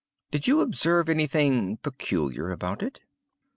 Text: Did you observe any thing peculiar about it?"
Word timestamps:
Did 0.31 0.47
you 0.47 0.61
observe 0.61 1.09
any 1.09 1.27
thing 1.27 1.77
peculiar 1.77 2.49
about 2.49 2.81
it?" 2.81 3.01